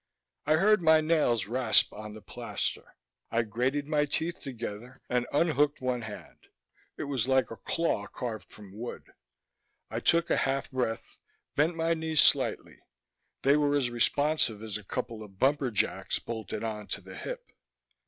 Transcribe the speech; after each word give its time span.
I 0.47 0.55
heard 0.55 0.81
my 0.81 0.99
nails 0.99 1.45
rasp 1.45 1.93
on 1.93 2.15
the 2.15 2.23
plaster. 2.23 2.95
I 3.29 3.43
grated 3.43 3.85
my 3.85 4.05
teeth 4.05 4.39
together 4.39 4.99
and 5.07 5.27
unhooked 5.31 5.79
one 5.79 6.01
hand: 6.01 6.47
it 6.97 7.03
was 7.03 7.27
like 7.27 7.51
a 7.51 7.55
claw 7.55 8.07
carved 8.07 8.51
from 8.51 8.75
wood. 8.75 9.03
I 9.91 9.99
took 9.99 10.31
a 10.31 10.37
half 10.37 10.71
breath, 10.71 11.19
bent 11.55 11.75
my 11.75 11.93
knees 11.93 12.19
slightly; 12.19 12.79
they 13.43 13.55
were 13.57 13.75
as 13.77 13.91
responsive 13.91 14.63
as 14.63 14.75
a 14.75 14.83
couple 14.83 15.21
of 15.21 15.37
bumper 15.37 15.69
jacks 15.69 16.17
bolted 16.17 16.63
on 16.63 16.87
to 16.87 17.01
the 17.01 17.15
hip. 17.15 17.51